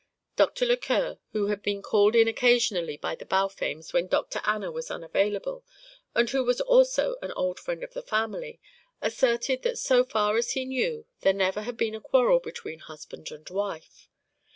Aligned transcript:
Dr. 0.35 0.65
Lequer, 0.65 1.19
who 1.31 1.45
had 1.49 1.61
been 1.61 1.83
called 1.83 2.15
in 2.15 2.27
occasionally 2.27 2.97
by 2.97 3.13
the 3.13 3.23
Balfames 3.23 3.93
when 3.93 4.07
Dr. 4.07 4.41
Anna 4.45 4.71
was 4.71 4.89
unavailable, 4.89 5.63
and 6.15 6.27
who 6.27 6.43
was 6.43 6.59
also 6.59 7.17
an 7.21 7.31
old 7.33 7.59
friend 7.59 7.83
of 7.83 7.93
the 7.93 8.01
family, 8.01 8.59
asserted 8.99 9.61
that 9.61 9.77
so 9.77 10.03
far 10.03 10.37
as 10.37 10.53
he 10.53 10.65
knew 10.65 11.05
there 11.19 11.33
never 11.33 11.61
had 11.61 11.77
been 11.77 11.93
a 11.93 12.01
quarrel 12.01 12.39
between 12.39 12.79
husband 12.79 13.29
and 13.31 13.47
wife. 13.51 14.09